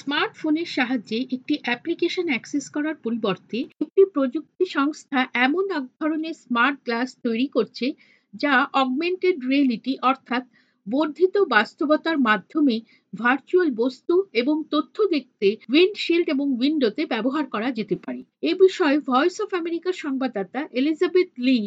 [0.00, 7.08] স্মার্টফোনের সাহায্যে একটি অ্যাপ্লিকেশন অ্যাক্সেস করার পরিবর্তে একটি প্রযুক্তি সংস্থা এমন এক ধরনের স্মার্ট গ্লাস
[7.22, 7.86] তৈরি করছে
[8.34, 10.44] যা অগমেন্টেড রিয়েলিটি অর্থাৎ
[10.86, 12.76] বর্ধিত বাস্তবতার মাধ্যমে
[13.12, 19.36] ভার্চুয়াল বস্তু এবং তথ্য দেখতে উইন্ডশিল্ড এবং উইন্ডোতে ব্যবহার করা যেতে পারে। এ বিষয়ে ভয়েস
[19.40, 21.58] অফ আমেরিকার সংবাদদাতা এলিজাবেথ লি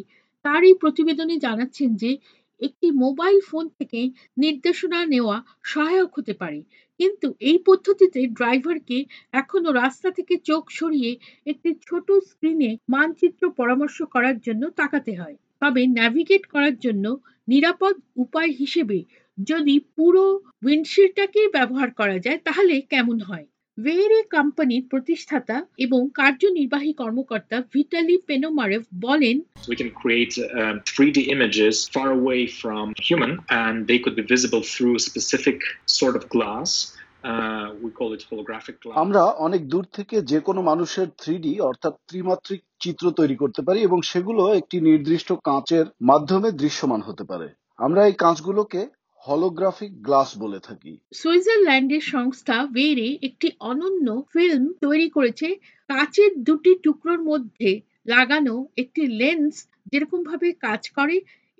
[0.45, 2.11] তার এই প্রতিবেদনে জানাচ্ছেন যে
[2.63, 3.99] একটি মোবাইল ফোন থেকে
[4.37, 6.59] নির্দেশনা নেওয়া সহায়ক হতে পারে।
[6.99, 8.97] কিন্তু এই পদ্ধতিতে ড্রাইভারকে
[9.33, 11.11] এখনও রাস্তা থেকে চোখ সরিয়ে
[11.45, 17.05] একটি ছোট স্ক্রিনে মানচিত্র পরামর্শ করার জন্য তাকাতে হয়। তবে ন্যাভিগেট করার জন্য
[17.47, 18.99] নিরাপদ উপায় হিসেবে
[19.37, 20.23] যদি পুরো
[20.65, 23.45] উইন্ডশিল্ডটাকেই ব্যবহার করা যায়, তাহলে কেমন হয়?
[23.77, 29.35] ওয়েরে কোম্পানির প্রতিষ্ঠাতা এবং কার্যনির্বাহী কর্মকর্তা ভিটালি পেনোমারেভ বলেন
[29.69, 34.63] We can create um, 3D images far away from human, and they could be visible
[34.73, 35.57] through a specific
[35.99, 36.69] sort of glass.
[37.23, 38.95] Uh, we call it holographic glass.
[39.03, 43.99] আমরা অনেক দূর থেকে যে কোনো মানুষের থ্রি অর্থাৎ ত্রিমাত্রিক চিত্র তৈরি করতে পারি এবং
[44.11, 47.47] সেগুলো একটি নির্দিষ্ট কাঁচের মাধ্যমে দৃশ্যমান হতে পারে
[47.79, 48.81] আমরা এই কাঁচগুলোকে
[49.25, 55.47] হলোগ্রাফিক গ্লাস বলে থাকি। সুইজারল্যান্ডের সংস্থা ভেরি একটি অনন্য ফিল্ম তৈরি করেছে।
[55.89, 57.69] কাচের দুটি টুকরোর মধ্যে
[58.05, 59.53] লাগানো একটি লেন্স
[59.91, 61.15] যেরকম ভাবে কাজ করে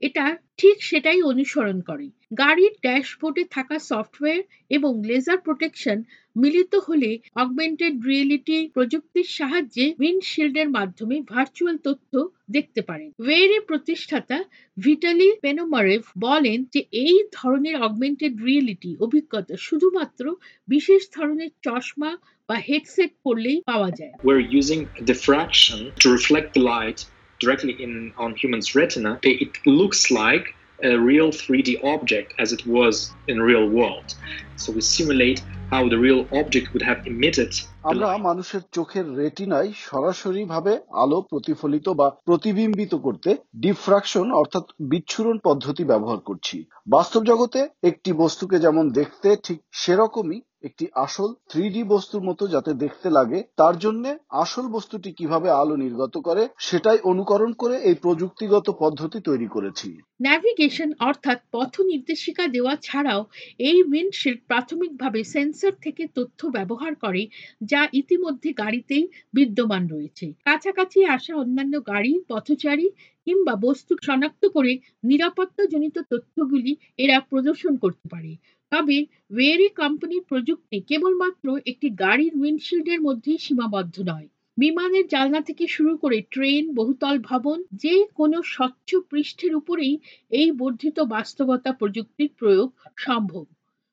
[0.07, 0.25] এটা
[0.59, 2.07] ঠিক সেটাই অনুসরণ করে।
[2.41, 4.41] গাড়ির ড্যাশবোর্ডে থাকা সফটওয়্যার
[4.77, 5.97] এবং লেজার প্রোটেকশন
[6.35, 12.13] মিলিত হলে অগমেন্টেড রিয়েলিটি প্রযুক্তির সাহায্যে উইন্ডশিল্ডের মাধ্যমে ভার্চুয়াল তথ্য
[12.49, 14.37] দেখতে পারেন। ওয়েরে প্রতিষ্ঠাতা
[14.77, 20.23] ভিটালি পেনোমারেভ বলেন যে এই ধরনের অগমেন্টেড রিয়েলিটি অভিজ্ঞতা শুধুমাত্র
[20.67, 22.11] বিশেষ ধরনের চশমা
[22.49, 24.81] বা হেডসেট পরলেই পাওয়া যায়। We're using
[25.11, 26.99] diffraction to reflect the light
[27.43, 29.11] directly in on human's retina.
[29.23, 30.45] It looks like
[30.81, 32.93] a real 3D object as it was
[33.27, 34.07] in real world.
[34.57, 35.39] So we simulate
[35.71, 37.51] how the real object would have emitted
[37.91, 43.29] আমরা মানুষের চোখের রেটিনায় সরাসরি ভাবে আলো প্রতিফলিত বা প্রতিবিম্বিত করতে
[43.65, 46.57] diffraction অর্থাৎ বিচ্ছুরণ পদ্ধতি ব্যবহার করছি
[46.95, 53.09] বাস্তব জগতে একটি বস্তুকে যেমন দেখতে ঠিক সেরকমই একটি আসল থ্রি বস্তুর মতো যাতে দেখতে
[53.09, 59.19] লাগে, তার জন্য আসল বস্তুটি কীভাবে আলো নির্গত করে সেটাই অনুকরণ করে এই প্রযুক্তিগত পদ্ধতি
[59.19, 59.89] তৈরি করেছি।
[60.21, 63.21] ন্যাভিগেশন অর্থাৎ পথ নির্দেশিকা দেওয়া ছাড়াও
[63.59, 67.27] এই উইন্ডশিল্ড প্রাথমিকভাবে সেন্সর থেকে তথ্য ব্যবহার করে,
[67.61, 72.87] যা ইতিমধ্যে গাড়িতেই বিদ্যমান রয়েছে। কাছাকাছি আসা অন্যান্য গাড়ি, পথচারী
[73.27, 74.71] কিংবা বস্তু শনাক্ত করে
[75.03, 78.31] নিরাপত্তাজনিত তথ্যগুলি এরা প্রদর্শন করতে পারে।
[78.71, 78.97] তবে
[79.31, 86.17] ওয়েরি কোম্পানির প্রযুক্তি কেবলমাত্র একটি গাড়ির উইন্ডশিল্ডের মধ্যেই সীমাবদ্ধ নয়। বিমানের জানলা থেকে শুরু করে
[86.31, 89.99] ট্রেন, বহুতল ভবন, যে কোনো স্বচ্ছ পৃষ্ঠের উপরেই
[90.31, 93.45] এই বর্ধিত বাস্তবতা প্রযুক্তির প্রয়োগ সম্ভব।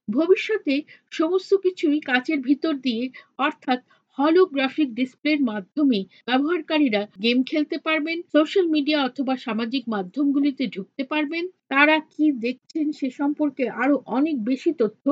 [0.08, 0.74] ভবিষ্যতে
[1.10, 3.04] সমস্ত কিছুই কাচের ভিতর দিয়ে,
[3.38, 3.80] অর্থাৎ
[4.18, 5.98] হলোগ্রাফিক ডিসপ্লের মাধ্যমে
[6.28, 13.08] ব্যবহারকারীরা গেম খেলতে পারবেন সোশ্যাল মিডিয়া অথবা সামাজিক মাধ্যমগুলিতে ঢুকতে পারবেন। তারা কি দেখছেন সে
[13.20, 15.04] সম্পর্কে আরও অনেক বেশি তথ্য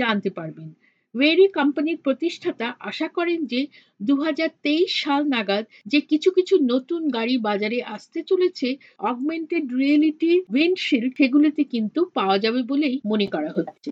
[0.00, 0.68] জানতে পারবেন।
[1.14, 3.60] ওয়েরি কোম্পানির প্রতিষ্ঠাতা আশা করেন যে
[4.00, 8.68] দু হাজার তেইশ সাল নাগাদ যে কিছু কিছু নতুন গাড়ি বাজারে আসতে চলেছে
[9.02, 13.90] অগমেন্টেড রিয়েলিটি উইন্ডশিল্ড সেগুলিতে কিন্তু পাওয়া যাবে বলেই মনে করা হচ্ছে।